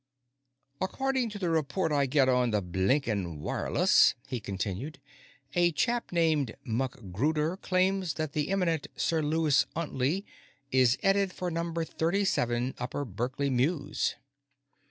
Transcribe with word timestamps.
"According 0.81 1.29
to 1.29 1.37
the 1.37 1.51
report 1.51 1.91
I 1.91 2.07
get 2.07 2.27
on 2.27 2.49
the 2.49 2.63
blinkin' 2.63 3.39
wireless," 3.39 4.15
he 4.27 4.39
continued, 4.39 4.99
"a 5.53 5.71
chap 5.71 6.11
named 6.11 6.55
MacGruder 6.67 7.61
claims 7.61 8.15
that 8.15 8.33
the 8.33 8.49
eminent 8.49 8.87
Sir 8.95 9.21
Lewis 9.21 9.67
'Untley 9.75 10.25
is 10.71 10.97
'eaded 11.03 11.31
for 11.31 11.51
Number 11.51 11.85
37 11.85 12.73
Upper 12.79 13.05
Berkeley 13.05 13.51
Mews." 13.51 14.15